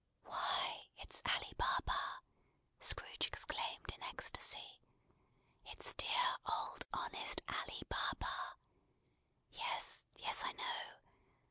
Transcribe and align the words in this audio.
"Why, 0.25 0.87
it's 0.97 1.21
Ali 1.31 1.53
Baba!" 1.59 2.21
Scrooge 2.79 3.27
exclaimed 3.27 3.91
in 3.93 4.01
ecstasy. 4.01 4.81
"It's 5.67 5.93
dear 5.93 6.37
old 6.43 6.87
honest 6.91 7.41
Ali 7.47 7.83
Baba! 7.87 8.55
Yes, 9.51 10.07
yes, 10.15 10.43
I 10.43 10.53
know! 10.53 11.01